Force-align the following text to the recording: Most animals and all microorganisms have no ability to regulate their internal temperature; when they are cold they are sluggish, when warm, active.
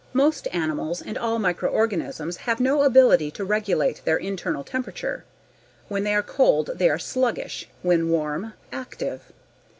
Most 0.13 0.47
animals 0.51 0.99
and 1.03 1.15
all 1.15 1.37
microorganisms 1.37 2.37
have 2.37 2.59
no 2.59 2.81
ability 2.81 3.29
to 3.29 3.43
regulate 3.45 4.01
their 4.03 4.17
internal 4.17 4.63
temperature; 4.63 5.25
when 5.89 6.03
they 6.05 6.15
are 6.15 6.23
cold 6.23 6.71
they 6.73 6.89
are 6.89 6.97
sluggish, 6.97 7.69
when 7.83 8.09
warm, 8.09 8.53
active. 8.71 9.21